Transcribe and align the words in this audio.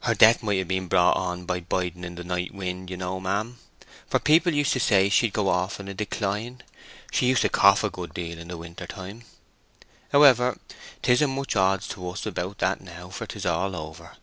Her 0.00 0.14
death 0.16 0.42
might 0.42 0.56
have 0.58 0.66
been 0.66 0.88
brought 0.88 1.16
on 1.16 1.46
by 1.46 1.60
biding 1.60 2.02
in 2.02 2.16
the 2.16 2.24
night 2.24 2.52
wind, 2.52 2.90
you 2.90 2.96
know, 2.96 3.20
ma'am; 3.20 3.58
for 4.10 4.18
people 4.18 4.52
used 4.52 4.72
to 4.72 4.80
say 4.80 5.08
she'd 5.08 5.32
go 5.32 5.48
off 5.48 5.78
in 5.78 5.86
a 5.86 5.94
decline: 5.94 6.64
she 7.12 7.26
used 7.28 7.42
to 7.42 7.48
cough 7.48 7.84
a 7.84 7.88
good 7.88 8.12
deal 8.12 8.40
in 8.40 8.58
winter 8.58 8.88
time. 8.88 9.22
However, 10.10 10.58
'tisn't 11.04 11.30
much 11.30 11.54
odds 11.54 11.86
to 11.90 12.10
us 12.10 12.26
about 12.26 12.58
that 12.58 12.80
now, 12.80 13.08
for 13.10 13.24
'tis 13.24 13.46
all 13.46 13.76
over." 13.76 14.16